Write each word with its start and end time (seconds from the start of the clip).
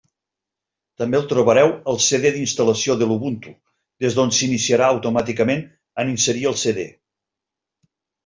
També 1.01 1.17
el 1.17 1.25
trobareu 1.31 1.73
al 1.91 1.99
CD 2.05 2.29
d'instal·lació 2.37 2.95
de 3.01 3.09
l'Ubuntu, 3.11 3.53
des 4.05 4.17
d'on 4.19 4.33
s'iniciarà 4.37 4.87
automàticament 4.95 5.63
en 6.05 6.11
inserir 6.15 6.47
el 6.53 6.57
CD. 6.63 6.87